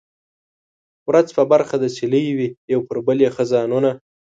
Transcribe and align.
ورځ 1.09 1.27
په 1.37 1.43
برخه 1.51 1.75
د 1.79 1.85
سیلۍ 1.95 2.25
وي 2.37 2.47
یو 2.73 2.81
پر 2.87 2.97
بل 3.05 3.17
یې 3.25 3.29
خزانونه 3.35 3.91